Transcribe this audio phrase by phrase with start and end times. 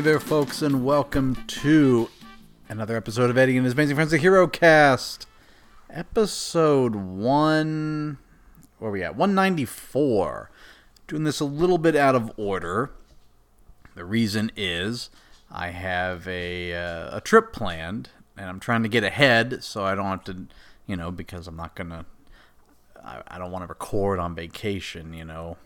[0.00, 2.08] Hey there, folks, and welcome to
[2.70, 5.26] another episode of Eddie and his Amazing Friends, the Hero Cast.
[5.90, 8.16] Episode one.
[8.78, 9.14] Where are we at?
[9.14, 10.50] 194.
[11.06, 12.92] Doing this a little bit out of order.
[13.94, 15.10] The reason is
[15.50, 18.08] I have a, uh, a trip planned,
[18.38, 20.46] and I'm trying to get ahead so I don't have to,
[20.86, 22.06] you know, because I'm not going to.
[23.04, 25.58] I don't want to record on vacation, you know.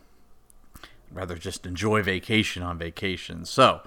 [0.75, 3.45] I'd rather just enjoy vacation on vacation.
[3.45, 3.83] So,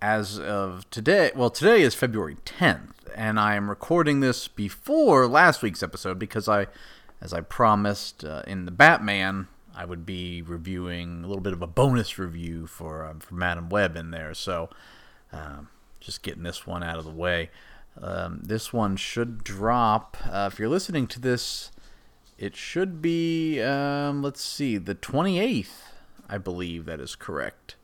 [0.00, 5.62] as of today, well, today is February 10th, and I am recording this before last
[5.62, 6.66] week's episode because I,
[7.20, 11.62] as I promised uh, in the Batman, I would be reviewing a little bit of
[11.62, 14.34] a bonus review for um, for Madam Web in there.
[14.34, 14.70] So,
[15.32, 15.68] um,
[16.00, 17.50] just getting this one out of the way.
[18.00, 20.16] Um, this one should drop.
[20.24, 21.70] Uh, if you're listening to this,
[22.38, 23.60] it should be.
[23.60, 25.70] Um, let's see, the 28th.
[26.28, 27.76] I believe that is correct.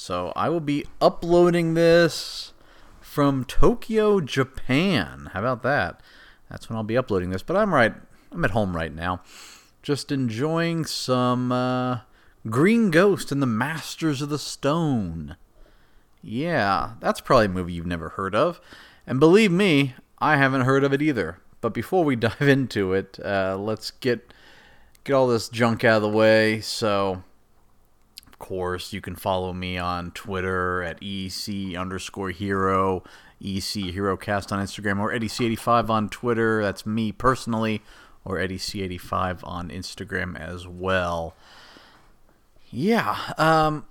[0.00, 2.52] So I will be uploading this
[3.00, 5.30] from Tokyo, Japan.
[5.32, 6.00] How about that?
[6.48, 7.42] That's when I'll be uploading this.
[7.42, 7.92] But I'm right.
[8.30, 9.22] I'm at home right now,
[9.82, 12.02] just enjoying some uh,
[12.48, 15.34] Green Ghost and the Masters of the Stone.
[16.22, 18.60] Yeah, that's probably a movie you've never heard of,
[19.04, 21.40] and believe me, I haven't heard of it either.
[21.60, 24.32] But before we dive into it, uh, let's get
[25.02, 26.60] get all this junk out of the way.
[26.60, 27.24] So
[28.48, 33.04] course, you can follow me on Twitter at EC underscore hero,
[33.44, 36.62] EC Hero Cast on Instagram, or EddieC85 on Twitter.
[36.62, 37.82] That's me personally,
[38.24, 41.36] or EddieC85 on Instagram as well.
[42.70, 43.18] Yeah.
[43.36, 43.84] Um,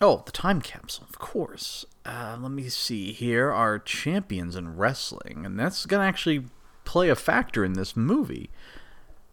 [0.00, 1.84] oh, the time capsule, of course.
[2.06, 3.52] Uh, let me see here.
[3.52, 6.46] Our champions in wrestling, and that's going to actually
[6.86, 8.48] play a factor in this movie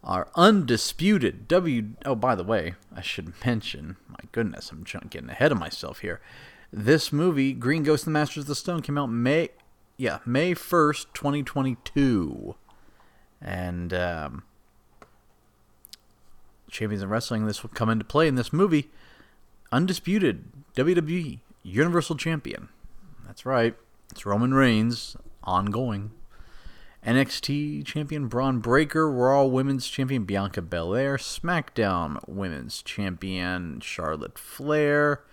[0.04, 1.90] our undisputed W.
[2.04, 6.20] Oh, by the way, I should mention, my goodness, I'm getting ahead of myself here.
[6.72, 9.50] This movie, Green Ghost and the Masters of the Stone, came out May,
[9.96, 12.54] yeah, May 1st, 2022.
[13.40, 14.44] And, um,
[16.70, 18.90] Champions in Wrestling, this will come into play in this movie.
[19.70, 22.68] Undisputed WWE Universal Champion.
[23.26, 23.74] That's right.
[24.10, 26.10] It's Roman Reigns, ongoing.
[27.06, 35.24] NXT champion Bron Breakker, Raw Women's champion Bianca Belair, SmackDown Women's champion Charlotte Flair,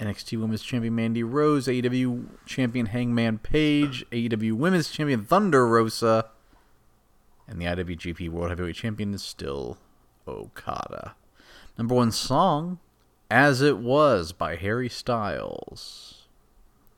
[0.00, 6.30] NXT Women's champion Mandy Rose, AEW champion Hangman Page, AEW Women's champion Thunder Rosa,
[7.46, 9.78] and the IWGP World Heavyweight Champion is still
[10.26, 11.14] Okada.
[11.78, 12.80] Number one song,
[13.30, 16.26] As It Was by Harry Styles.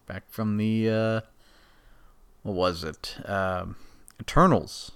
[0.06, 1.20] Back from the uh,
[2.44, 3.16] what was it?
[3.24, 3.74] Um,
[4.20, 4.92] Eternals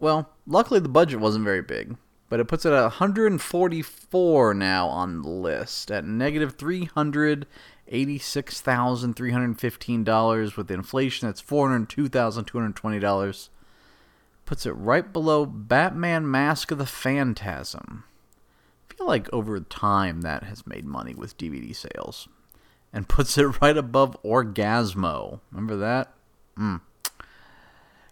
[0.00, 1.96] well luckily the budget wasn't very big
[2.28, 7.46] but it puts it at 144 now on the list at negative 300
[7.92, 13.48] $86,315 with inflation that's $402,220
[14.44, 18.04] puts it right below Batman Mask of the Phantasm.
[18.90, 22.28] I feel like over time that has made money with DVD sales.
[22.92, 25.40] and puts it right above Orgazmo.
[25.52, 26.14] Remember that?
[26.58, 26.80] Mm.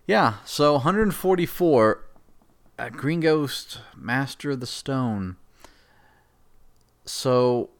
[0.06, 2.04] Yeah, so 144
[2.78, 5.36] uh, Green Ghost, Master of the Stone.
[7.04, 7.70] So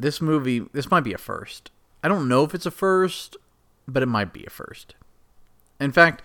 [0.00, 1.70] this movie, this might be a first.
[2.02, 3.36] I don't know if it's a first,
[3.86, 4.94] but it might be a first.
[5.78, 6.22] In fact,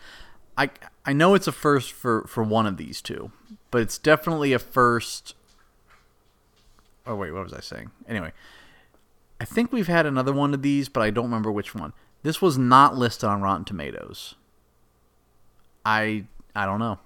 [0.58, 0.70] I
[1.06, 3.32] I know it's a first for for one of these two,
[3.72, 5.36] but it's definitely a first.
[7.06, 7.92] Oh wait, what was I saying?
[8.08, 8.32] Anyway,
[9.40, 11.94] I think we've had another one of these, but I don't remember which one.
[12.24, 14.36] This was not listed on Rotten Tomatoes.
[15.86, 16.26] I
[16.56, 17.00] I don't know.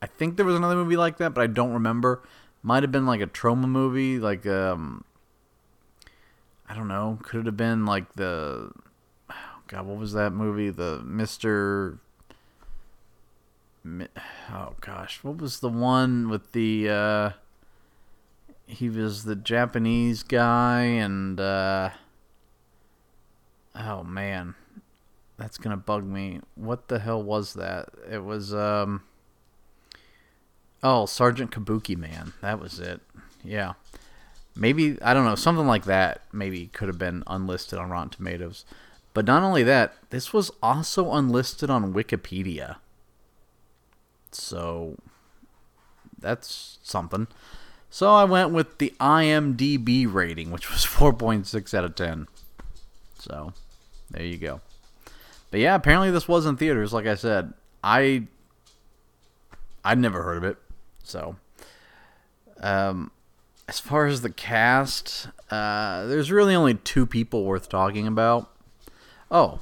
[0.00, 2.22] I think there was another movie like that, but I don't remember.
[2.62, 5.04] Might have been like a Troma movie, like um
[6.72, 7.18] I don't know.
[7.22, 8.72] Could it have been like the
[9.68, 10.70] God, what was that movie?
[10.70, 11.98] The Mister
[14.50, 17.30] Oh gosh, what was the one with the uh
[18.64, 21.90] he was the Japanese guy and uh
[23.74, 24.54] oh man
[25.36, 29.02] that's gonna bug me what the hell was that it was um
[30.82, 33.00] oh sergeant kabuki man that was it
[33.42, 33.72] yeah
[34.54, 38.64] maybe i don't know something like that maybe could have been unlisted on rotten tomatoes
[39.14, 42.76] but not only that this was also unlisted on wikipedia
[44.30, 44.96] so
[46.18, 47.26] that's something
[47.94, 52.26] so I went with the IMDb rating, which was 4.6 out of 10.
[53.18, 53.52] So
[54.10, 54.62] there you go.
[55.50, 56.94] But yeah, apparently this was in theaters.
[56.94, 57.52] Like I said,
[57.84, 58.28] I
[59.84, 60.56] I'd never heard of it.
[61.04, 61.36] So,
[62.60, 63.10] um,
[63.68, 68.50] as far as the cast, uh, there's really only two people worth talking about.
[69.30, 69.60] Oh,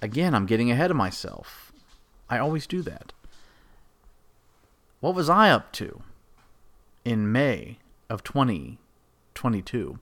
[0.00, 1.72] again, I'm getting ahead of myself.
[2.28, 3.12] I always do that.
[5.00, 6.02] What was I up to?
[7.06, 7.78] in May
[8.10, 9.98] of 2022.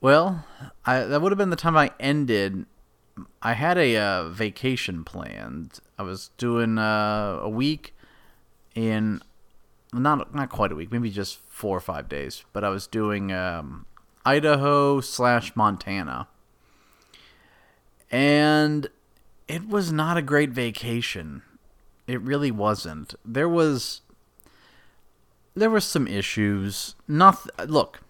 [0.00, 0.44] Well,
[0.84, 2.66] I, that would have been the time I ended.
[3.40, 5.78] I had a uh, vacation planned.
[5.96, 7.94] I was doing uh, a week
[8.74, 9.22] in
[10.02, 12.44] not not quite a week, maybe just four or five days.
[12.52, 13.86] But I was doing um,
[14.24, 16.28] Idaho slash Montana,
[18.10, 18.88] and
[19.48, 21.42] it was not a great vacation.
[22.06, 23.14] It really wasn't.
[23.24, 24.02] There was
[25.54, 26.94] there were some issues.
[27.08, 28.00] Not look.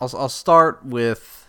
[0.00, 1.48] I'll I'll start with.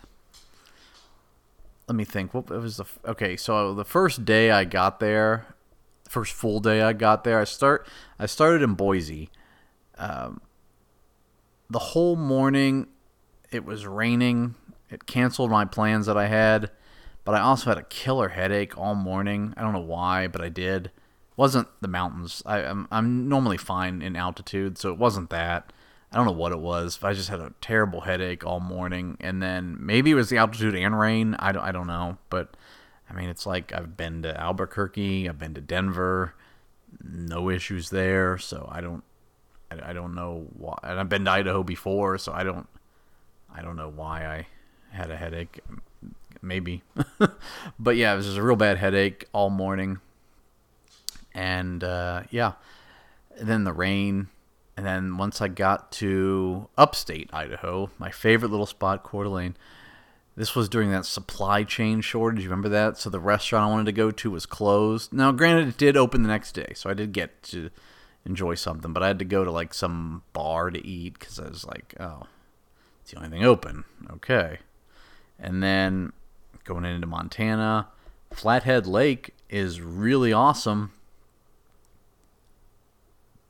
[1.87, 2.33] Let me think.
[2.33, 3.37] What was the okay?
[3.37, 5.47] So the first day I got there,
[6.07, 7.87] first full day I got there, I start
[8.19, 9.29] I started in Boise.
[9.97, 10.41] Um,
[11.69, 12.87] the whole morning,
[13.51, 14.55] it was raining.
[14.89, 16.71] It canceled my plans that I had,
[17.23, 19.53] but I also had a killer headache all morning.
[19.57, 20.91] I don't know why, but I did
[21.35, 22.43] wasn't the mountains.
[22.45, 25.73] I, am I'm, I'm normally fine in altitude, so it wasn't that.
[26.11, 29.17] I don't know what it was, but I just had a terrible headache all morning,
[29.19, 31.35] and then maybe it was the altitude and rain.
[31.39, 32.55] I don't, I don't know, but
[33.09, 36.35] I mean, it's like I've been to Albuquerque, I've been to Denver,
[37.03, 39.03] no issues there, so I don't,
[39.81, 40.77] I, I don't know why.
[40.83, 42.67] And I've been to Idaho before, so I don't,
[43.53, 44.47] I don't know why I
[44.91, 45.59] had a headache.
[46.41, 46.83] Maybe,
[47.79, 49.99] but yeah, it was just a real bad headache all morning
[51.33, 52.53] and uh, yeah,
[53.37, 54.27] and then the rain,
[54.77, 59.55] and then once I got to upstate Idaho, my favorite little spot, Coeur d'Alene.
[60.35, 62.43] This was during that supply chain shortage.
[62.43, 62.97] You remember that?
[62.97, 65.13] So the restaurant I wanted to go to was closed.
[65.13, 67.69] Now, granted, it did open the next day, so I did get to
[68.25, 71.47] enjoy something, but I had to go to like some bar to eat because I
[71.47, 72.27] was like, oh,
[73.01, 73.83] it's the only thing open.
[74.11, 74.59] Okay.
[75.39, 76.13] And then
[76.63, 77.89] going into Montana,
[78.31, 80.91] Flathead Lake is really awesome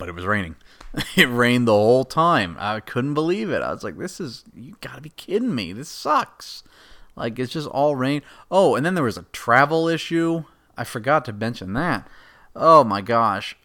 [0.03, 0.58] but it was raining.
[1.15, 2.58] it rained the whole time.
[2.60, 3.62] I couldn't believe it.
[3.62, 5.72] I was like, this is, you gotta be kidding me.
[5.72, 6.62] This sucks.
[7.15, 8.22] Like, it's just all rain.
[8.51, 10.44] Oh, and then there was a travel issue.
[10.77, 12.06] I forgot to mention that.
[12.53, 13.56] Oh my gosh.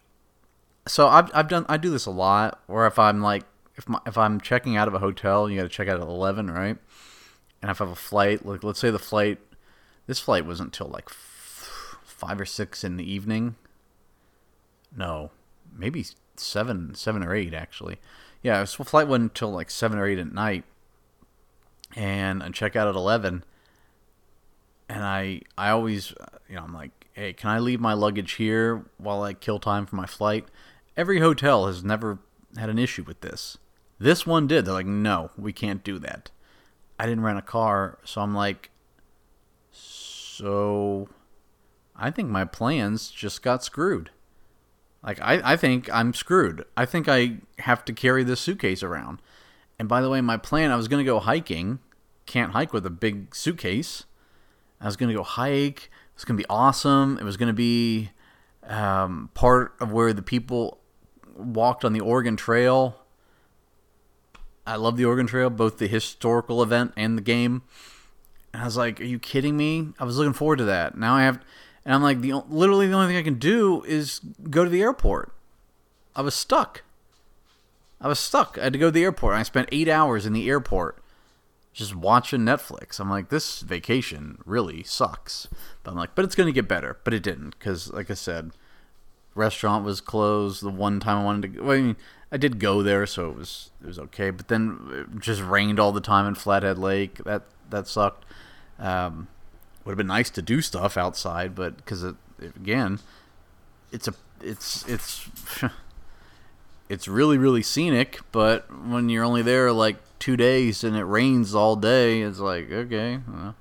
[0.88, 3.44] So I've, I've done, I do this a lot, where if I'm like,
[3.76, 6.50] if, my, if I'm checking out of a hotel, you gotta check out at 11,
[6.50, 6.76] right?
[7.60, 9.38] And if I have a flight, like, let's say the flight,
[10.06, 13.56] this flight wasn't until like f- five or six in the evening.
[14.96, 15.30] No,
[15.76, 17.98] maybe seven, seven or eight actually.
[18.42, 20.64] Yeah, so flight went until like seven or eight at night,
[21.94, 23.44] and I check out at eleven.
[24.88, 26.14] And I, I always,
[26.48, 29.84] you know, I'm like, hey, can I leave my luggage here while I kill time
[29.84, 30.46] for my flight?
[30.98, 32.18] Every hotel has never
[32.56, 33.56] had an issue with this.
[34.00, 34.64] This one did.
[34.64, 36.32] They're like, no, we can't do that.
[36.98, 38.70] I didn't rent a car, so I'm like,
[39.70, 41.08] so
[41.94, 44.10] I think my plans just got screwed.
[45.00, 46.64] Like I, I think I'm screwed.
[46.76, 49.22] I think I have to carry this suitcase around.
[49.78, 51.78] And by the way, my plan I was going to go hiking.
[52.26, 54.04] Can't hike with a big suitcase.
[54.80, 55.84] I was going to go hike.
[55.84, 57.18] It was going to be awesome.
[57.18, 58.10] It was going to be
[58.64, 60.80] um, part of where the people
[61.38, 62.96] walked on the Oregon Trail.
[64.66, 67.62] I love the Oregon Trail, both the historical event and the game.
[68.52, 70.96] And I was like, "Are you kidding me?" I was looking forward to that.
[70.96, 71.40] Now I have,
[71.84, 74.82] and I'm like, the literally the only thing I can do is go to the
[74.82, 75.32] airport.
[76.14, 76.82] I was stuck.
[78.00, 78.58] I was stuck.
[78.58, 79.36] I had to go to the airport.
[79.36, 81.02] I spent eight hours in the airport
[81.72, 82.98] just watching Netflix.
[82.98, 85.48] I'm like, this vacation really sucks.
[85.82, 86.98] But I'm like, but it's going to get better.
[87.04, 88.50] But it didn't because, like I said,
[89.38, 90.62] restaurant was closed.
[90.62, 91.96] The one time I wanted to, well, I mean,
[92.30, 94.30] I did go there, so it was it was okay.
[94.30, 97.22] But then it just rained all the time in Flathead Lake.
[97.24, 98.24] That that sucked.
[98.78, 99.28] Um,
[99.84, 102.98] would have been nice to do stuff outside, but because it, it, again,
[103.90, 105.26] it's a it's it's
[106.90, 108.20] it's really really scenic.
[108.30, 112.70] But when you're only there like two days and it rains all day, it's like
[112.70, 113.54] okay, well,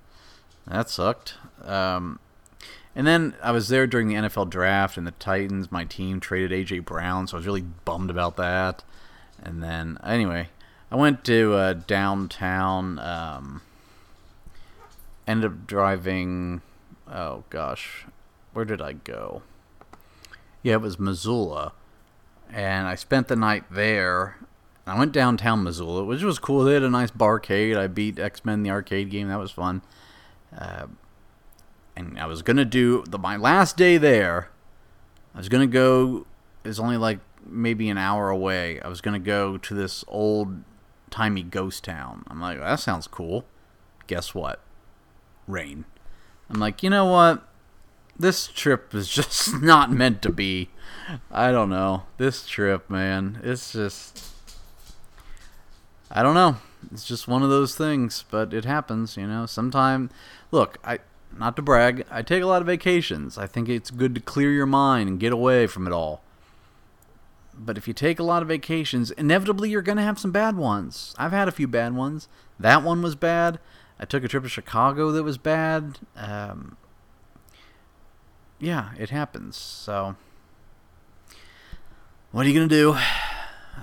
[0.67, 1.35] that sucked.
[1.63, 2.19] Um,
[2.97, 6.49] and then I was there during the NFL draft, and the Titans, my team, traded
[6.49, 8.83] AJ Brown, so I was really bummed about that.
[9.39, 10.49] And then anyway,
[10.89, 12.97] I went to uh, downtown.
[12.97, 13.61] Um,
[15.27, 16.63] ended up driving.
[17.07, 18.05] Oh gosh,
[18.53, 19.43] where did I go?
[20.63, 21.73] Yeah, it was Missoula,
[22.51, 24.37] and I spent the night there.
[24.87, 26.63] I went downtown Missoula, which was cool.
[26.63, 27.77] They had a nice barcade.
[27.77, 29.27] I beat X Men the arcade game.
[29.27, 29.83] That was fun.
[30.57, 30.87] Uh,
[31.97, 34.49] and I was gonna do the my last day there.
[35.33, 36.27] I was gonna go.
[36.63, 38.79] It's only like maybe an hour away.
[38.81, 40.63] I was gonna go to this old
[41.09, 42.23] timey ghost town.
[42.27, 43.45] I'm like, that sounds cool.
[44.05, 44.61] Guess what?
[45.47, 45.85] Rain.
[46.49, 47.43] I'm like, you know what?
[48.17, 50.69] This trip is just not meant to be.
[51.31, 52.03] I don't know.
[52.17, 54.23] This trip, man, it's just.
[56.11, 56.57] I don't know.
[56.91, 59.45] It's just one of those things, but it happens, you know.
[59.45, 60.09] Sometime,
[60.51, 60.99] look, I
[61.35, 63.37] not to brag, I take a lot of vacations.
[63.37, 66.21] I think it's good to clear your mind and get away from it all.
[67.59, 70.55] But if you take a lot of vacations, inevitably you're going to have some bad
[70.55, 71.15] ones.
[71.17, 72.27] I've had a few bad ones.
[72.59, 73.59] That one was bad.
[73.99, 75.99] I took a trip to Chicago that was bad.
[76.15, 76.77] Um,
[78.59, 79.57] yeah, it happens.
[79.57, 80.15] So,
[82.31, 82.97] what are you going to do?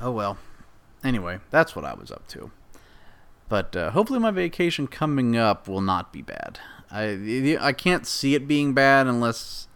[0.00, 0.38] Oh well.
[1.02, 2.50] Anyway, that's what I was up to.
[3.48, 6.60] But uh, hopefully, my vacation coming up will not be bad.
[6.94, 9.66] I I can't see it being bad unless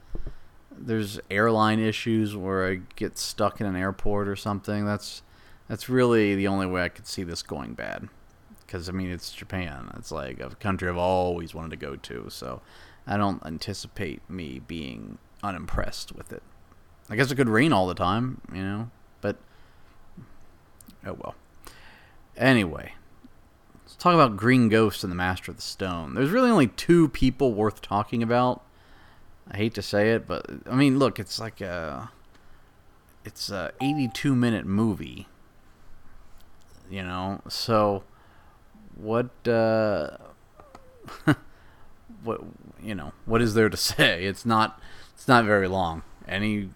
[0.70, 4.87] there's airline issues where I get stuck in an airport or something.
[4.87, 5.22] That's
[5.68, 8.08] that's really the only way I could see this going bad.
[8.64, 9.90] Because I mean, it's Japan.
[9.96, 12.26] It's like a country I've always wanted to go to.
[12.30, 12.62] So
[13.06, 16.42] I don't anticipate me being unimpressed with it.
[17.10, 18.90] I guess it could rain all the time, you know.
[19.20, 19.38] But
[21.04, 21.34] oh well.
[22.37, 22.92] Anyway,
[23.88, 26.14] let's talk about Green Ghost and the Master of the Stone.
[26.14, 28.62] There's really only two people worth talking about
[29.50, 32.11] I hate to say it, but I mean, look, it's like a
[33.25, 35.26] it's a 82 minute movie.
[36.90, 38.04] You know, so
[38.95, 40.18] what uh
[42.23, 42.42] what
[42.83, 44.25] you know, what is there to say?
[44.25, 44.83] It's not
[45.14, 46.02] it's not very long.
[46.26, 46.68] Any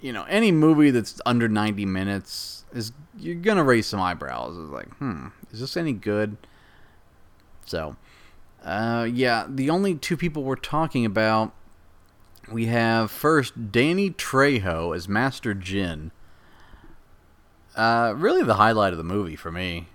[0.00, 4.56] you know, any movie that's under 90 minutes is you're to raise some eyebrows.
[4.58, 6.36] It's like, "Hmm, is this any good?"
[7.66, 7.96] So,
[8.64, 11.52] uh yeah, the only two people we're talking about
[12.50, 16.10] we have first Danny Trejo as Master Jin.
[17.74, 19.88] Uh, really, the highlight of the movie for me.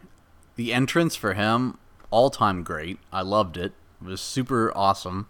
[0.55, 1.77] The entrance for him,
[2.09, 2.99] all time great.
[3.13, 3.73] I loved it.
[4.01, 5.27] It was super awesome.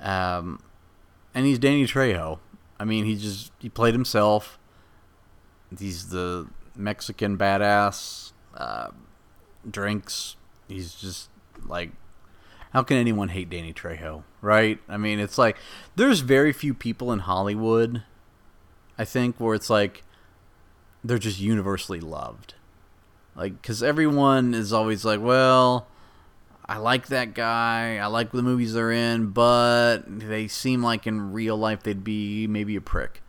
[0.00, 0.60] Um,
[1.34, 2.38] and he's Danny Trejo.
[2.78, 4.58] I mean, he just he played himself.
[5.78, 8.32] He's the Mexican badass.
[8.54, 8.88] Uh,
[9.68, 10.36] drinks.
[10.68, 11.28] He's just
[11.66, 11.90] like
[12.74, 14.80] how can anyone hate Danny Trejo, right?
[14.88, 15.56] I mean, it's like
[15.94, 18.02] there's very few people in Hollywood,
[18.98, 20.02] I think, where it's like
[21.04, 22.54] they're just universally loved.
[23.36, 25.86] Like, because everyone is always like, well,
[26.66, 31.32] I like that guy, I like the movies they're in, but they seem like in
[31.32, 33.22] real life they'd be maybe a prick.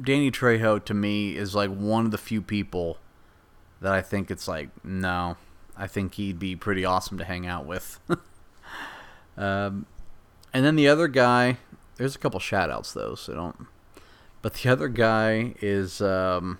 [0.00, 2.98] Danny Trejo, to me, is like one of the few people
[3.80, 5.36] that I think it's like, no,
[5.76, 8.00] I think he'd be pretty awesome to hang out with.
[9.36, 9.86] um,
[10.52, 11.58] and then the other guy,
[11.96, 13.66] there's a couple shout outs though, so don't.
[14.42, 16.58] But the other guy is um,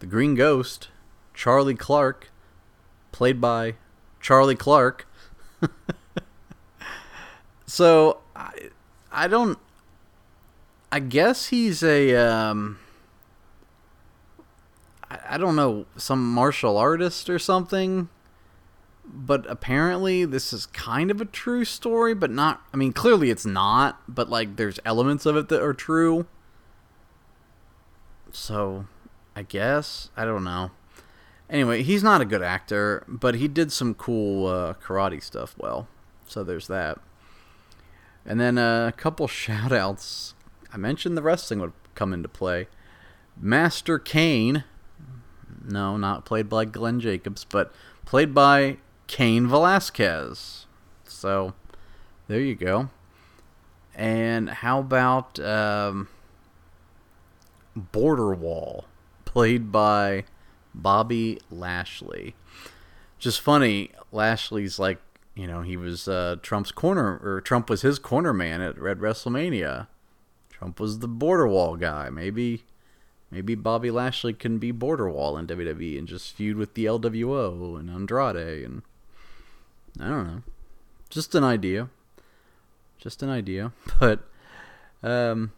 [0.00, 0.88] the Green Ghost,
[1.34, 2.30] Charlie Clark,
[3.12, 3.74] played by
[4.20, 5.06] Charlie Clark.
[7.66, 8.70] so I,
[9.10, 9.58] I don't.
[10.92, 12.14] I guess he's a.
[12.16, 12.78] Um,
[15.10, 18.08] I don't know, some martial artist or something.
[19.12, 22.62] But apparently, this is kind of a true story, but not.
[22.72, 26.26] I mean, clearly it's not, but like there's elements of it that are true.
[28.30, 28.86] So,
[29.34, 30.10] I guess.
[30.16, 30.70] I don't know.
[31.48, 35.88] Anyway, he's not a good actor, but he did some cool uh, karate stuff well.
[36.28, 36.98] So there's that.
[38.24, 40.34] And then uh, a couple shout outs.
[40.72, 42.68] I mentioned the wrestling would come into play.
[43.38, 44.64] Master Kane.
[45.68, 47.72] No, not played by Glenn Jacobs, but
[48.04, 50.66] played by Cain Velasquez.
[51.04, 51.54] So
[52.28, 52.90] there you go.
[53.94, 56.08] And how about um,
[57.76, 58.86] Border Wall,
[59.24, 60.24] played by
[60.74, 62.34] Bobby Lashley?
[63.18, 64.98] Just funny, Lashley's like,
[65.34, 69.00] you know, he was uh, Trump's corner, or Trump was his corner man at Red
[69.00, 69.88] WrestleMania.
[70.60, 72.10] Trump was the border wall guy.
[72.10, 72.64] Maybe,
[73.30, 77.80] maybe Bobby Lashley can be border wall in WWE and just feud with the LWO
[77.80, 78.82] and Andrade and
[79.98, 80.42] I don't know.
[81.08, 81.88] Just an idea.
[82.98, 83.72] Just an idea.
[83.98, 84.20] But
[85.02, 85.52] um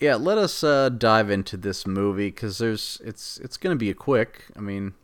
[0.00, 3.94] yeah, let us uh, dive into this movie cuz there's it's it's to be a
[3.94, 4.46] quick.
[4.56, 4.94] I mean,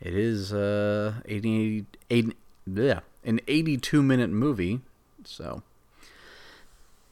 [0.00, 4.82] it is uh 80, 80 yeah, an 82 minute movie.
[5.24, 5.64] So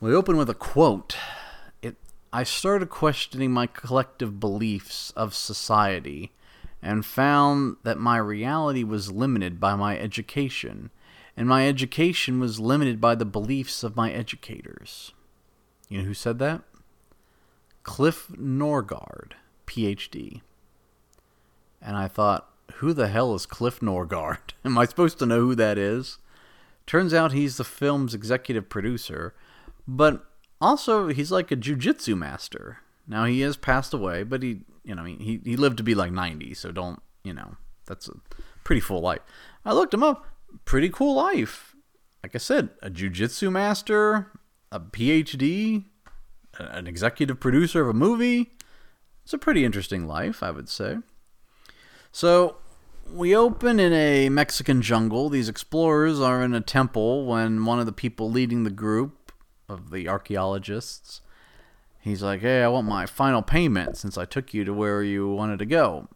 [0.04, 1.16] we open with a quote.
[1.80, 1.96] It
[2.30, 6.32] I started questioning my collective beliefs of society
[6.82, 10.90] and found that my reality was limited by my education,
[11.38, 15.12] and my education was limited by the beliefs of my educators.
[15.88, 16.60] You know who said that?
[17.82, 19.32] Cliff Norgard,
[19.66, 20.42] PhD.
[21.80, 24.52] And I thought, who the hell is Cliff Norgard?
[24.66, 26.18] Am I supposed to know who that is?
[26.86, 29.32] Turns out he's the film's executive producer,
[29.86, 30.24] but
[30.60, 32.78] also he's like a jujitsu master.
[33.06, 36.12] Now he has passed away, but he you know, he he lived to be like
[36.12, 38.12] 90, so don't, you know, that's a
[38.62, 39.20] pretty full life.
[39.64, 40.26] I looked him up,
[40.64, 41.74] pretty cool life.
[42.22, 44.30] Like I said, a jujitsu master,
[44.70, 45.84] a PhD,
[46.58, 48.52] an executive producer of a movie.
[49.24, 50.98] It's a pretty interesting life, I would say.
[52.12, 52.56] So,
[53.10, 55.28] we open in a Mexican jungle.
[55.28, 59.23] These explorers are in a temple when one of the people leading the group
[59.68, 61.20] of the archaeologists
[62.04, 65.28] he's like, "Hey, I want my final payment since I took you to where you
[65.28, 66.08] wanted to go."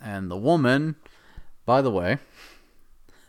[0.00, 0.96] And the woman,
[1.66, 2.18] by the way,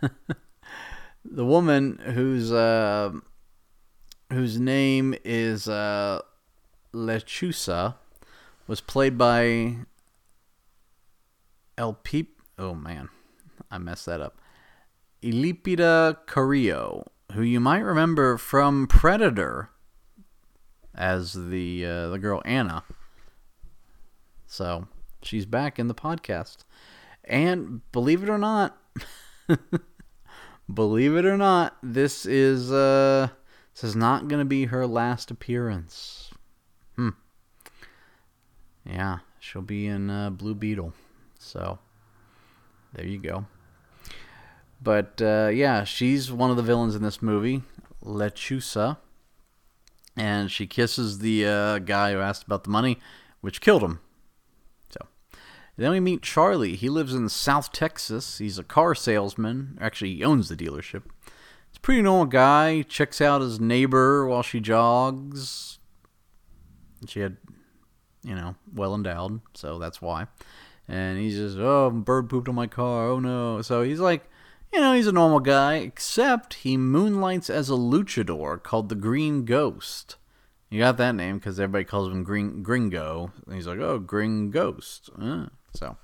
[1.26, 3.12] the woman whose uh,
[4.32, 6.22] whose name is uh,
[6.94, 7.96] Lechusa
[8.68, 9.78] was played by
[11.78, 12.42] El Peep.
[12.58, 13.10] Oh man,
[13.72, 14.40] I messed that up.
[15.24, 19.70] Elipida Carrillo, who you might remember from Predator
[20.94, 22.84] as the uh, the girl Anna.
[24.48, 24.88] So
[25.22, 26.60] she's back in the podcast,
[27.26, 28.78] and believe it or not,
[30.74, 33.28] believe it or not, this is uh
[33.74, 36.32] this is not going to be her last appearance.
[36.96, 37.10] Hmm.
[38.86, 40.94] Yeah, she'll be in uh, Blue Beetle.
[41.38, 41.80] So
[42.94, 43.46] there you go.
[44.86, 47.64] But uh, yeah, she's one of the villains in this movie,
[48.02, 48.98] Lechusa
[50.18, 53.00] and she kisses the uh, guy who asked about the money,
[53.42, 54.00] which killed him.
[54.90, 55.06] So
[55.78, 56.76] then we meet Charlie.
[56.76, 58.38] He lives in South Texas.
[58.38, 59.78] He's a car salesman.
[59.82, 61.04] Actually, he owns the dealership.
[61.70, 62.84] He's a pretty normal guy.
[62.84, 65.80] Checks out his neighbor while she jogs.
[67.08, 67.38] She had,
[68.24, 70.28] you know, well endowed, so that's why.
[70.88, 73.10] And he's just, oh, bird pooped on my car.
[73.10, 73.62] Oh no.
[73.62, 74.30] So he's like
[74.76, 79.46] you know, he's a normal guy, except he moonlights as a luchador called the Green
[79.46, 80.18] Ghost.
[80.70, 83.32] You got that name because everybody calls him Green Gringo.
[83.46, 85.10] And he's like, oh, Green Ghost.
[85.18, 85.96] Uh, so,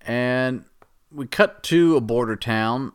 [0.00, 0.64] and
[1.10, 2.92] we cut to a border town.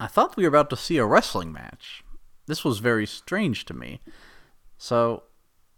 [0.00, 2.02] I thought we were about to see a wrestling match.
[2.46, 4.00] This was very strange to me.
[4.78, 5.24] So,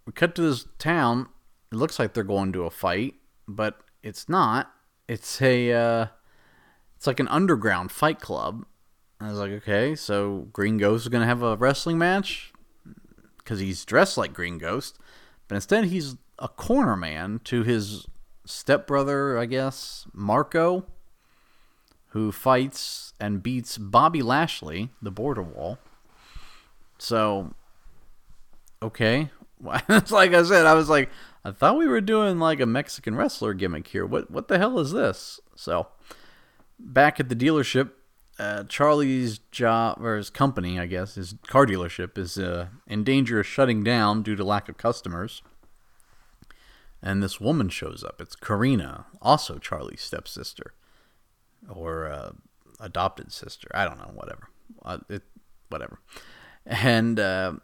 [0.07, 1.27] we cut to this town.
[1.73, 3.15] It looks like they're going to a fight,
[3.49, 4.71] but it's not.
[5.09, 6.07] It's a uh,
[7.01, 8.67] it's like an underground fight club.
[9.19, 12.53] I was like, okay, so Green Ghost is gonna have a wrestling match
[13.39, 14.99] because he's dressed like Green Ghost,
[15.49, 18.07] but instead he's a corner man to his
[18.45, 20.85] stepbrother, I guess, Marco,
[22.09, 25.79] who fights and beats Bobby Lashley, the border wall.
[26.99, 27.55] So,
[28.83, 29.31] okay,
[29.63, 31.09] like I said, I was like,
[31.47, 34.05] I thought we were doing like a Mexican wrestler gimmick here.
[34.05, 35.41] What what the hell is this?
[35.57, 35.87] So
[36.83, 37.91] back at the dealership,
[38.39, 43.41] uh, Charlie's job or his company, I guess, his car dealership is uh, in danger
[43.41, 45.43] of shutting down due to lack of customers.
[47.03, 48.21] and this woman shows up.
[48.21, 50.75] It's Karina, also Charlie's stepsister,
[51.69, 52.33] or uh,
[52.79, 53.69] adopted sister.
[53.75, 54.49] I don't know, whatever.
[54.83, 55.23] Uh, it,
[55.69, 55.99] whatever.
[56.67, 57.55] And uh,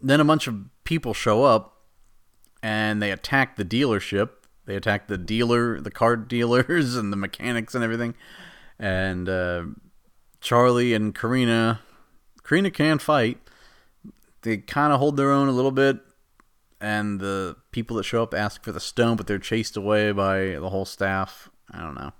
[0.00, 1.76] then a bunch of people show up,
[2.62, 4.30] and they attack the dealership.
[4.66, 8.14] They attack the dealer, the car dealers, and the mechanics and everything.
[8.82, 9.64] And uh,
[10.40, 11.80] Charlie and Karina,
[12.42, 13.38] Karina can fight.
[14.42, 16.00] They kind of hold their own a little bit
[16.82, 20.56] and the people that show up ask for the stone, but they're chased away by
[20.58, 21.48] the whole staff.
[21.70, 22.12] I don't know.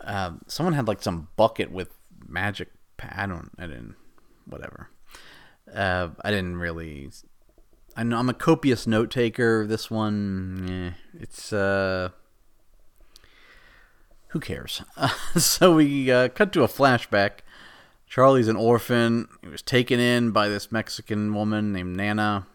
[0.00, 1.90] Uh, someone had like some bucket with
[2.26, 2.68] magic.
[3.02, 3.50] I don't.
[3.58, 3.96] I didn't.
[4.46, 4.90] Whatever.
[5.74, 7.10] Uh, I didn't really.
[7.96, 9.66] I know I'm a copious note taker.
[9.66, 12.10] This one, eh, it's uh.
[14.28, 14.82] Who cares?
[15.36, 17.40] so we uh, cut to a flashback.
[18.06, 19.28] Charlie's an orphan.
[19.42, 22.46] He was taken in by this Mexican woman named Nana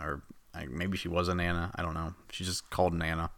[0.00, 0.22] or
[0.68, 1.70] maybe she was a Nana.
[1.74, 2.14] I don't know.
[2.30, 3.30] She's just called Nana.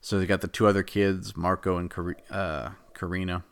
[0.00, 1.92] So they got the two other kids, Marco and
[2.30, 3.44] uh, Karina.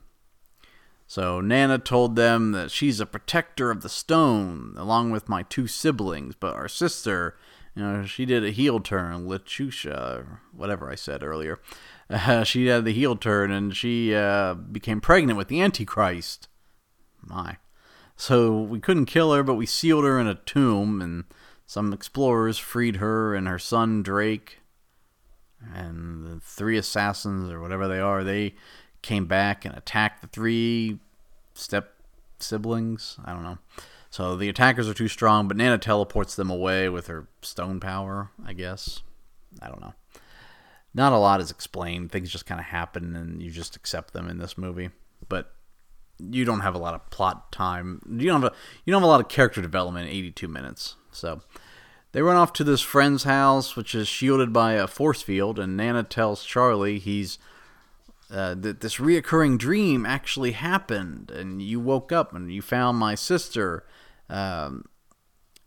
[1.07, 5.67] So Nana told them that she's a protector of the stone, along with my two
[5.67, 6.35] siblings.
[6.39, 7.37] But our sister,
[7.75, 11.61] you know, she did a heel turn, Letitia, whatever I said earlier.
[12.09, 16.49] Uh, she had the heel turn, and she uh, became pregnant with the Antichrist.
[17.23, 17.57] My.
[18.17, 21.25] So we couldn't kill her, but we sealed her in a tomb, and
[21.67, 24.59] some explorers freed her and her son Drake,
[25.75, 28.55] and the three assassins, or whatever they are, they
[29.03, 30.99] came back and attacked the three
[31.55, 31.95] step
[32.39, 33.19] siblings.
[33.25, 33.59] I don't know.
[34.11, 38.31] So the attackers are too strong, but Nana teleports them away with her stone power,
[38.47, 39.03] I guess.
[39.61, 39.95] I don't know.
[40.95, 42.13] Not a lot is explained.
[42.13, 44.91] Things just kind of happen and you just accept them in this movie.
[45.29, 45.53] But
[46.19, 48.01] you don't have a lot of plot time.
[48.09, 50.97] You don't have a, you don't have a lot of character development in 82 minutes.
[51.11, 51.43] So
[52.13, 55.77] they run off to this friend's house, which is shielded by a force field, and
[55.77, 57.39] Nana tells Charlie he's
[58.31, 63.17] uh, that this reoccurring dream actually happened, and you woke up and you found my
[63.17, 63.85] sister,
[64.31, 64.85] um,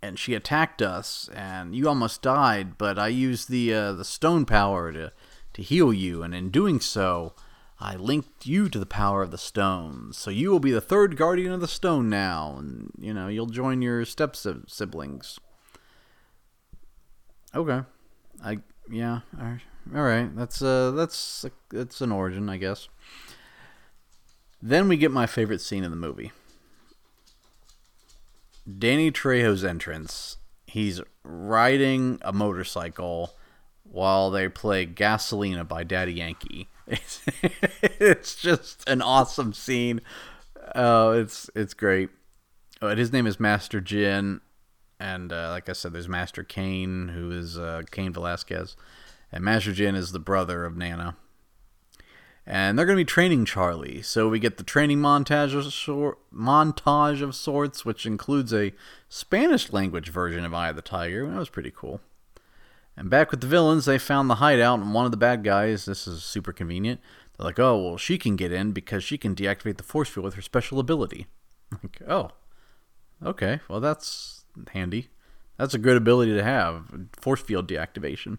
[0.01, 4.45] and she attacked us, and you almost died, but I used the uh, the stone
[4.45, 5.11] power to
[5.53, 7.33] to heal you, and in doing so.
[7.79, 11.15] I linked you to the power of the stone, so you will be the third
[11.15, 15.39] guardian of the stone now, and you know you'll join your step siblings.
[17.53, 17.81] Okay,
[18.43, 18.57] I
[18.89, 19.19] yeah,
[19.95, 20.35] all right.
[20.35, 22.89] That's uh that's that's an origin, I guess.
[24.61, 26.31] Then we get my favorite scene in the movie.
[28.77, 30.37] Danny Trejo's entrance.
[30.65, 33.35] He's riding a motorcycle
[33.83, 39.99] while they play Gasolina by Daddy Yankee it's, just an awesome scene.
[40.73, 42.09] Oh, it's it's great.
[42.81, 44.39] Oh, his name is Master Jin,
[44.99, 48.77] and uh, like I said, there's Master Kane, who is uh, Cain Velasquez,
[49.33, 51.17] and Master Jin is the brother of Nana.
[52.49, 56.17] And they're going to be training Charlie, so we get the training montage of sor-
[56.33, 58.71] montage of sorts, which includes a
[59.09, 61.29] Spanish language version of Eye of the Tiger.
[61.29, 61.99] That was pretty cool.
[62.95, 65.83] And back with the villains, they found the hideout, and one of the bad guys,
[65.83, 67.01] this is super convenient.
[67.37, 70.23] They're like, oh, well, she can get in because she can deactivate the force field
[70.23, 71.27] with her special ability.
[71.83, 72.29] Like, oh,
[73.21, 75.09] okay, well, that's handy.
[75.57, 76.85] That's a good ability to have
[77.19, 78.37] force field deactivation.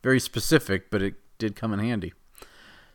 [0.00, 2.12] Very specific, but it did come in handy.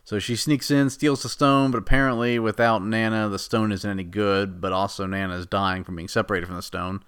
[0.08, 4.04] So she sneaks in, steals the stone, but apparently without Nana, the stone isn't any
[4.04, 7.02] good, but also Nana is dying from being separated from the stone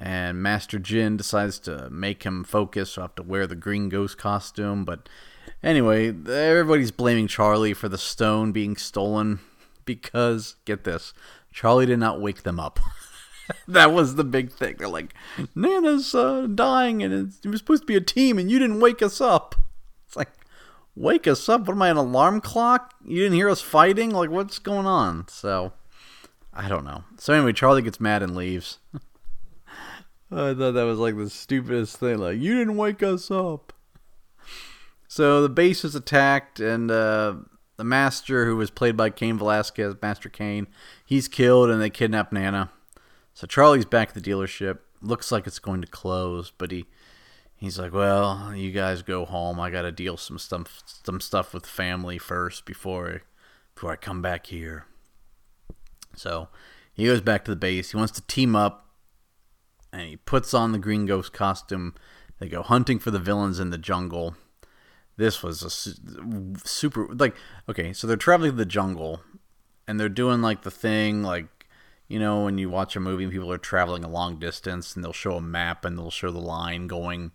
[0.00, 3.90] and Master Jin decides to make him focus, so I have to wear the Green
[3.90, 4.86] Ghost costume.
[4.86, 5.10] But
[5.62, 9.40] anyway, everybody's blaming Charlie for the stone being stolen
[9.84, 11.12] because, get this,
[11.52, 12.80] Charlie did not wake them up.
[13.68, 14.76] that was the big thing.
[14.78, 15.12] They're like,
[15.54, 19.02] Nana's uh, dying and it was supposed to be a team and you didn't wake
[19.02, 19.54] us up.
[20.06, 20.30] It's like,
[21.00, 21.62] wake us up?
[21.62, 22.94] What am I, an alarm clock?
[23.04, 24.10] You didn't hear us fighting?
[24.10, 25.26] Like, what's going on?
[25.28, 25.72] So,
[26.52, 27.04] I don't know.
[27.18, 28.78] So, anyway, Charlie gets mad and leaves.
[30.32, 32.18] I thought that was like the stupidest thing.
[32.18, 33.72] Like, you didn't wake us up.
[35.08, 37.34] So the base is attacked, and uh,
[37.76, 40.68] the master, who was played by Cain Velasquez, Master Kane,
[41.04, 42.70] he's killed, and they kidnap Nana.
[43.34, 44.78] So Charlie's back at the dealership.
[45.02, 46.86] Looks like it's going to close, but he
[47.60, 49.60] he's like, "Well, you guys go home.
[49.60, 53.20] I got to deal some stuff some stuff with family first before I,
[53.74, 54.86] before I come back here."
[56.16, 56.48] So
[56.92, 57.92] he goes back to the base.
[57.92, 58.88] He wants to team up
[59.92, 61.94] and he puts on the Green Ghost costume.
[62.38, 64.36] They go hunting for the villains in the jungle.
[65.16, 65.70] This was a
[66.66, 67.36] super like
[67.68, 69.20] okay, so they're traveling the jungle,
[69.86, 71.59] and they're doing like the thing like
[72.10, 75.04] you know when you watch a movie and people are traveling a long distance and
[75.04, 77.30] they'll show a map and they'll show the line going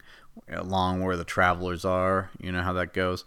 [0.49, 2.29] along where the travelers are.
[2.41, 3.23] You know how that goes.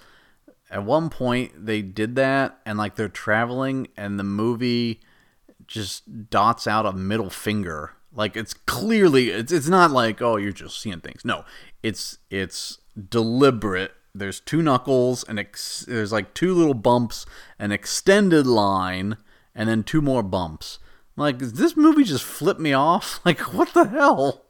[0.70, 5.00] At one point, they did that, and like they're traveling, and the movie
[5.66, 7.92] just dots out a middle finger.
[8.12, 11.24] Like it's clearly, it's it's not like oh you're just seeing things.
[11.24, 11.46] No,
[11.82, 13.92] it's it's deliberate.
[14.14, 17.24] There's two knuckles and ex- there's like two little bumps,
[17.58, 19.16] an extended line,
[19.54, 20.78] and then two more bumps.
[21.18, 23.20] Like this movie just flipped me off.
[23.24, 24.44] Like what the hell?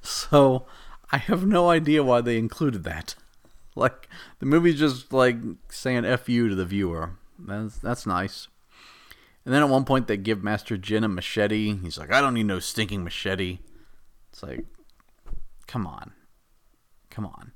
[0.00, 0.66] So
[1.12, 3.14] I have no idea why they included that.
[3.76, 4.08] Like
[4.38, 5.36] the movie's just like
[5.68, 7.16] saying "f you" to the viewer.
[7.36, 8.46] That's that's nice.
[9.44, 11.76] And then at one point they give Master Jin a machete.
[11.78, 13.58] He's like, "I don't need no stinking machete."
[14.30, 14.64] It's like,
[15.66, 16.12] come on,
[17.10, 17.50] come on.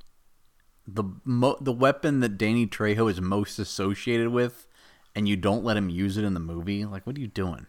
[0.89, 4.67] The mo- the weapon that Danny Trejo is most associated with,
[5.15, 6.85] and you don't let him use it in the movie.
[6.85, 7.69] Like, what are you doing?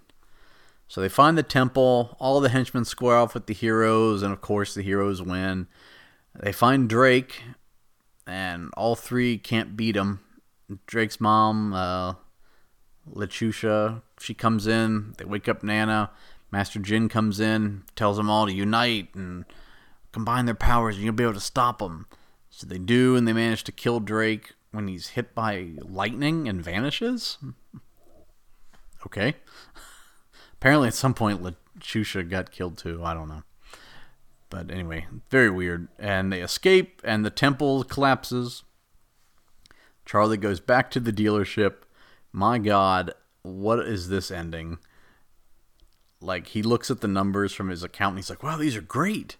[0.89, 2.17] So they find the temple.
[2.19, 5.67] All the henchmen square off with the heroes, and of course the heroes win.
[6.38, 7.43] They find Drake,
[8.25, 10.19] and all three can't beat him.
[10.88, 12.15] Drake's mom, uh,
[13.06, 15.13] Letitia, she comes in.
[15.19, 16.10] They wake up Nana.
[16.52, 19.45] Master Jin comes in, tells them all to unite and
[20.12, 22.08] combine their powers, and you'll be able to stop them.
[22.49, 26.63] So they do, and they manage to kill Drake when he's hit by lightning and
[26.63, 27.38] vanishes.
[29.06, 29.36] Okay.
[30.59, 33.01] Apparently, at some point, Letitia got killed too.
[33.01, 33.43] I don't know.
[34.49, 35.87] But anyway, very weird.
[35.97, 38.63] And they escape, and the temple collapses.
[40.05, 41.83] Charlie goes back to the dealership.
[42.33, 44.79] My God, what is this ending?
[46.19, 48.81] Like he looks at the numbers from his account, and he's like, "Wow, these are
[48.81, 49.37] great.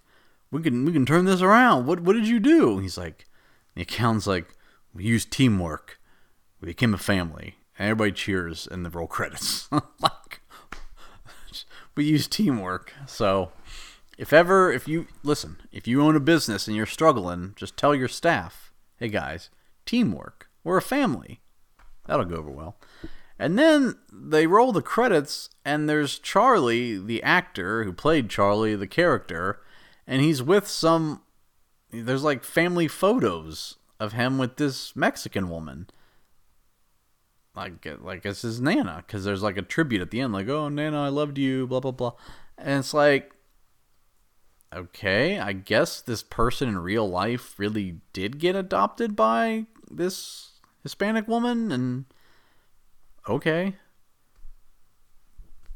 [0.52, 1.86] We can we can turn this around.
[1.86, 3.26] What what did you do?" He's like,
[3.76, 4.56] the accountant's like,
[4.94, 6.00] "We used teamwork.
[6.62, 9.68] We became a family." And everybody cheers in the roll credits.
[9.72, 10.39] like
[11.96, 12.94] we use teamwork.
[13.06, 13.52] So
[14.18, 17.96] if ever if you listen, if you own a business and you're struggling, just tell
[17.96, 19.50] your staff, "Hey guys,
[19.86, 20.50] teamwork.
[20.64, 21.42] We're a family."
[22.06, 22.78] That'll go over well.
[23.38, 28.88] And then they roll the credits, and there's Charlie, the actor who played Charlie, the
[28.88, 29.62] character,
[30.06, 31.22] and he's with some.
[31.92, 35.88] There's like family photos of him with this Mexican woman.
[37.60, 40.70] Like, like it's his Nana, because there's like a tribute at the end, like, oh,
[40.70, 42.14] Nana, I loved you, blah, blah, blah.
[42.58, 43.34] And it's like,
[44.74, 50.52] okay, I guess this person in real life really did get adopted by this
[50.84, 52.06] Hispanic woman, and
[53.28, 53.76] okay.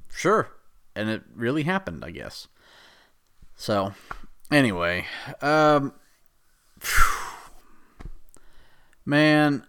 [0.10, 0.48] Sure.
[0.96, 2.48] And it really happened, I guess.
[3.56, 3.93] So,
[4.52, 5.06] anyway,
[5.41, 5.93] um
[9.06, 9.65] man,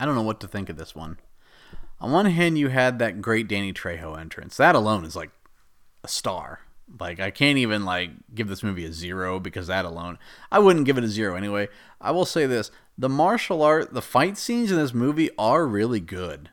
[0.00, 1.18] I don't know what to think of this one.
[2.00, 4.56] On one hand, you had that great Danny Trejo entrance.
[4.56, 5.30] That alone is like
[6.02, 6.60] a star.
[6.98, 10.18] Like I can't even like give this movie a zero because that alone,
[10.50, 11.68] I wouldn't give it a zero anyway.
[12.00, 16.00] I will say this: the martial art, the fight scenes in this movie are really
[16.00, 16.50] good.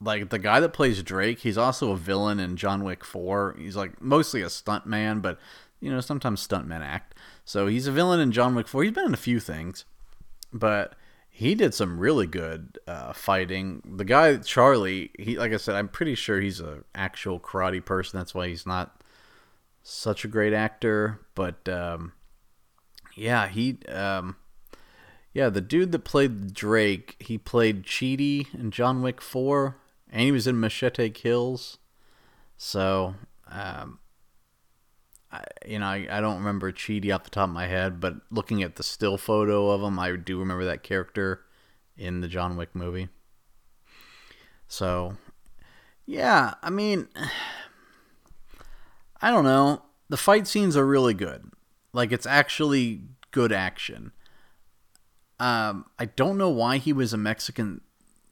[0.00, 3.56] Like the guy that plays Drake, he's also a villain in John Wick 4.
[3.58, 5.38] He's like mostly a stunt man, but
[5.80, 7.14] you know, sometimes stuntmen act.
[7.44, 8.82] So he's a villain in John Wick 4.
[8.82, 9.84] He's been in a few things,
[10.52, 10.94] but
[11.38, 13.80] he did some really good uh, fighting.
[13.96, 18.18] The guy Charlie, he like I said, I'm pretty sure he's an actual karate person.
[18.18, 19.04] That's why he's not
[19.84, 21.20] such a great actor.
[21.36, 22.12] But um,
[23.14, 24.34] yeah, he um,
[25.32, 29.76] yeah, the dude that played Drake, he played Chidi in John Wick 4,
[30.10, 31.78] and he was in Machete Kills.
[32.56, 33.14] So,
[33.48, 34.00] um,
[35.30, 38.14] I, you know, I, I don't remember Chidi off the top of my head, but
[38.30, 41.44] looking at the still photo of him, I do remember that character
[41.96, 43.08] in the John Wick movie.
[44.68, 45.16] So,
[46.06, 47.08] yeah, I mean,
[49.20, 49.82] I don't know.
[50.08, 51.50] The fight scenes are really good.
[51.92, 54.12] Like, it's actually good action.
[55.40, 57.82] Um, I don't know why he was a Mexican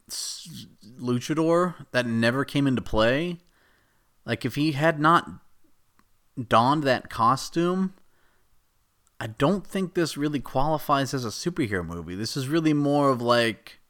[0.09, 1.75] luchador.
[1.91, 3.39] That never came into play.
[4.25, 5.29] Like, if he had not
[6.37, 7.95] donned that costume,
[9.19, 12.15] I don't think this really qualifies as a superhero movie.
[12.15, 13.81] This is really more of like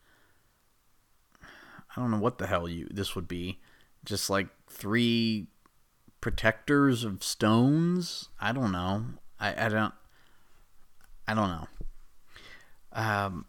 [1.97, 3.61] I don't know what the hell you this would be.
[4.05, 5.49] Just like three
[6.21, 8.29] protectors of stones.
[8.41, 9.05] I don't know.
[9.41, 9.95] I, I don't
[11.27, 11.69] I don't know.
[12.93, 13.47] Um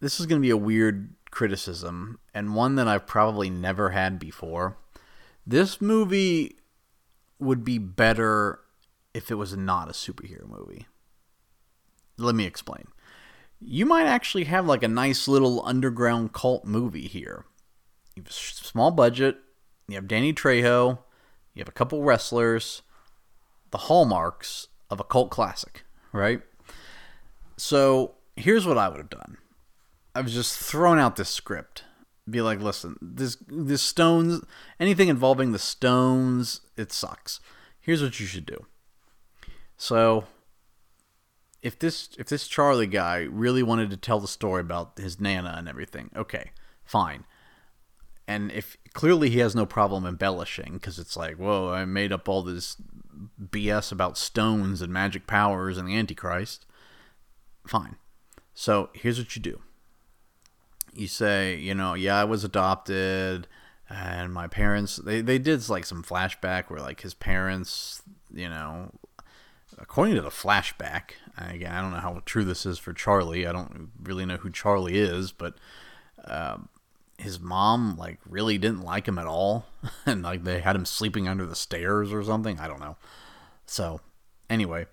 [0.00, 4.18] this is going to be a weird criticism and one that I've probably never had
[4.18, 4.76] before.
[5.46, 6.56] This movie
[7.42, 8.60] would be better
[9.14, 10.86] if it was not a superhero movie.
[12.18, 12.86] Let me explain.
[13.60, 17.44] You might actually have like a nice little underground cult movie here.
[18.14, 19.38] You have a small budget,
[19.88, 20.98] you have Danny Trejo,
[21.54, 22.82] you have a couple wrestlers,
[23.70, 26.42] the hallmarks of a cult classic, right?
[27.56, 29.38] So here's what I would have done.
[30.14, 31.84] I was just thrown out this script.
[32.28, 34.42] Be like, listen, this this Stones,
[34.78, 37.40] anything involving the Stones, it sucks.
[37.80, 38.66] Here's what you should do.
[39.76, 40.24] So
[41.62, 45.54] if this if this Charlie guy really wanted to tell the story about his nana
[45.56, 46.52] and everything, okay,
[46.84, 47.24] fine.
[48.28, 52.28] And if clearly he has no problem embellishing because it's like, whoa, I made up
[52.28, 52.76] all this
[53.40, 56.66] BS about stones and magic powers and the Antichrist.
[57.66, 57.96] Fine.
[58.54, 59.60] So here's what you do.
[60.94, 63.46] You say, you know, yeah, I was adopted
[63.88, 68.02] and my parents they, they did like some flashback where like his parents,
[68.32, 68.90] you know,
[69.78, 73.46] according to the flashback, again, I don't know how true this is for Charlie.
[73.46, 75.56] I don't really know who Charlie is, but
[76.24, 76.68] um,
[77.18, 79.66] his mom like really didn't like him at all,
[80.06, 82.58] and like they had him sleeping under the stairs or something.
[82.58, 82.96] I don't know.
[83.66, 84.00] So
[84.48, 84.86] anyway,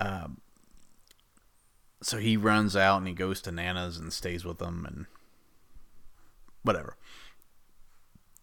[0.00, 0.40] um,
[2.00, 5.06] so he runs out and he goes to Nana's and stays with them and
[6.62, 6.96] whatever.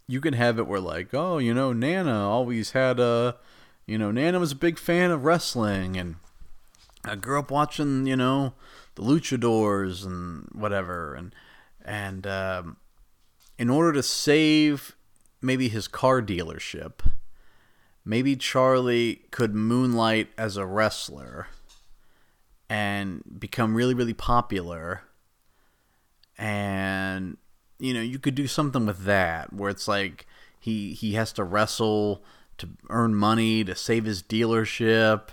[0.08, 3.38] You can have it where like, oh, you know, Nana always had a,
[3.86, 6.16] you know, Nana was a big fan of wrestling and
[7.04, 8.54] I grew up watching, you know,
[8.96, 11.34] the luchadors and whatever and
[11.84, 12.78] and um,
[13.58, 14.96] in order to save
[15.42, 16.94] maybe his car dealership,
[18.04, 21.48] maybe Charlie could moonlight as a wrestler
[22.70, 25.02] and become really, really popular.
[26.38, 27.38] And,
[27.80, 30.26] you know, you could do something with that where it's like
[30.60, 32.24] he, he has to wrestle
[32.58, 35.30] to earn money to save his dealership.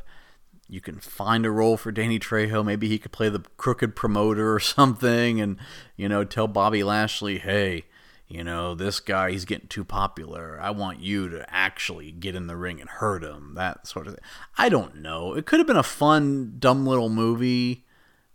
[0.69, 2.65] You can find a role for Danny Trejo.
[2.65, 5.59] Maybe he could play the crooked promoter or something and,
[5.97, 7.85] you know, tell Bobby Lashley, hey,
[8.33, 10.59] you know, this guy, he's getting too popular.
[10.61, 13.53] I want you to actually get in the ring and hurt him.
[13.57, 14.25] That sort of thing.
[14.57, 15.35] I don't know.
[15.35, 17.85] It could have been a fun, dumb little movie,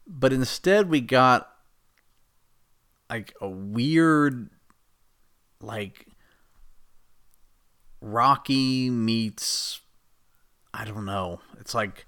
[0.06, 1.52] but instead we got
[3.10, 4.50] like a weird,
[5.62, 6.08] like,
[8.02, 9.82] Rocky meets,
[10.74, 11.40] I don't know.
[11.60, 12.06] It's like,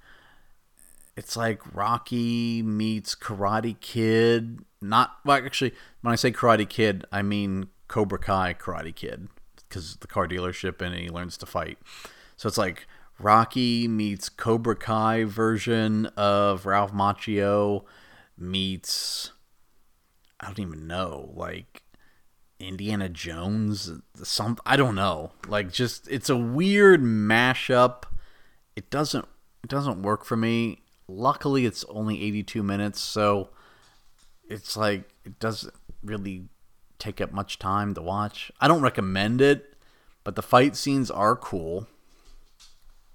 [1.16, 4.60] it's like Rocky meets Karate Kid.
[4.82, 9.28] Not, well, actually, when I say Karate Kid, I mean Cobra Kai Karate Kid
[9.68, 11.78] because the car dealership and he learns to fight.
[12.38, 12.88] So it's like
[13.20, 17.84] Rocky meets Cobra Kai version of Ralph Macchio
[18.38, 19.32] meets
[20.40, 21.84] I don't even know like
[22.60, 23.92] Indiana Jones
[24.24, 28.04] some I don't know like just it's a weird mashup.
[28.76, 29.26] It doesn't
[29.64, 30.82] it doesn't work for me.
[31.08, 33.50] Luckily it's only 82 minutes so
[34.50, 35.74] it's like it doesn't
[36.04, 36.46] really
[36.98, 38.52] take up much time to watch.
[38.60, 39.76] I don't recommend it,
[40.24, 41.88] but the fight scenes are cool.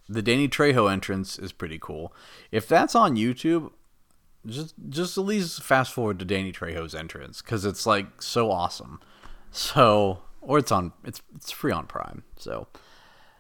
[0.09, 2.15] The Danny Trejo entrance is pretty cool.
[2.51, 3.71] If that's on YouTube,
[4.47, 9.01] just just at least fast forward to Danny Trejo's entrance because it's like so awesome.
[9.51, 12.25] So, or it's on it's it's free on Prime.
[12.37, 12.69] So,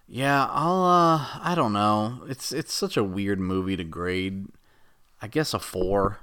[0.06, 2.22] yeah, I'll uh I don't know.
[2.28, 4.46] It's it's such a weird movie to grade.
[5.20, 6.18] I guess a four.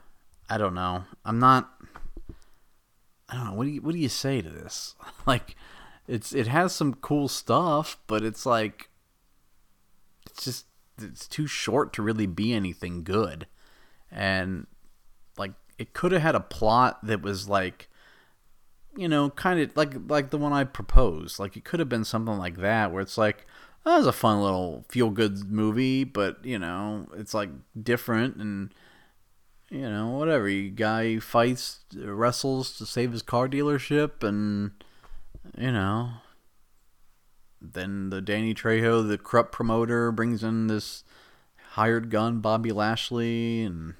[0.49, 1.05] I don't know.
[1.25, 1.71] I'm not
[3.31, 3.53] I don't know.
[3.53, 4.95] What do you what do you say to this?
[5.25, 5.55] like,
[6.07, 8.89] it's it has some cool stuff, but it's like
[10.29, 10.65] it's just
[11.01, 13.47] it's too short to really be anything good,
[14.11, 14.67] and
[15.81, 17.89] it could have had a plot that was like
[18.95, 21.39] you know kind of like like the one I proposed.
[21.39, 23.45] Like it could have been something like that where it's like
[23.85, 27.49] oh, that was a fun little feel good movie, but you know it's like
[27.83, 28.73] different and
[29.71, 30.49] you know, whatever.
[30.49, 34.71] You guy fights, wrestles to save his car dealership, and
[35.57, 36.09] you know,
[37.61, 41.05] then the Danny Trejo, the corrupt promoter, brings in this
[41.71, 43.93] hired gun, Bobby Lashley, and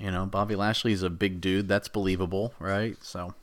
[0.00, 1.68] you know, Bobby Lashley's a big dude.
[1.68, 2.96] That's believable, right?
[3.02, 3.34] So.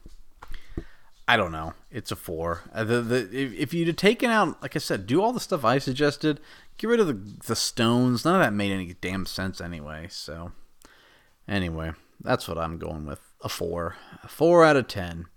[1.29, 1.73] I don't know.
[1.91, 2.61] It's a four.
[2.73, 5.41] Uh, the, the, if, if you'd have taken out, like I said, do all the
[5.41, 6.39] stuff I suggested,
[6.77, 8.23] get rid of the, the stones.
[8.23, 10.07] None of that made any damn sense anyway.
[10.09, 10.53] So
[11.47, 13.19] Anyway, that's what I'm going with.
[13.41, 13.95] A four.
[14.23, 15.27] A four out of ten.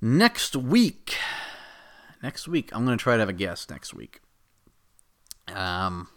[0.00, 1.16] Next week.
[2.22, 4.20] Next week, I'm going to try to have a guest next week.
[5.48, 6.08] Um,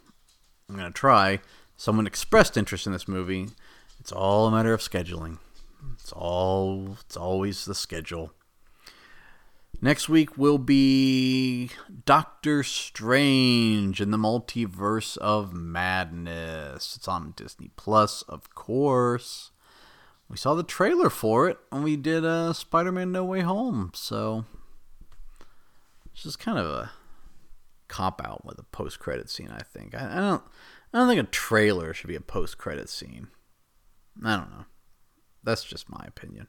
[0.68, 1.40] I'm going to try.
[1.80, 3.48] Someone expressed interest in this movie.
[4.02, 5.38] It's all a matter of scheduling.
[5.94, 6.98] It's all.
[7.06, 8.34] It's always the schedule.
[9.82, 11.70] Next week will be
[12.04, 16.98] Doctor Strange in the Multiverse of Madness.
[16.98, 19.52] It's on Disney Plus, of course.
[20.28, 23.92] We saw the trailer for it when we did uh, Spider Man No Way Home,
[23.94, 24.44] so
[26.12, 26.92] it's just kind of a
[27.88, 29.96] cop out with a post credit scene, I think.
[29.96, 30.44] I, I, don't
[30.94, 33.28] I don't think a trailer should be a post credit scene.
[34.24, 34.66] I don't know.
[35.44, 36.48] That's just my opinion.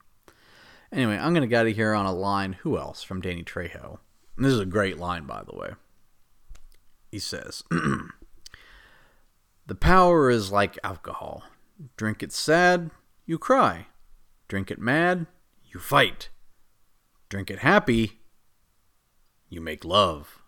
[0.92, 2.54] Anyway, I'm going to get out here on a line.
[2.62, 3.02] Who else?
[3.02, 3.98] From Danny Trejo.
[4.36, 5.70] And this is a great line, by the way.
[7.12, 7.62] He says,
[9.66, 11.44] The power is like alcohol.
[11.96, 12.90] Drink it sad,
[13.24, 13.86] you cry.
[14.48, 15.26] Drink it mad,
[15.72, 16.30] you fight.
[17.28, 18.20] Drink it happy,
[19.48, 20.42] you make love.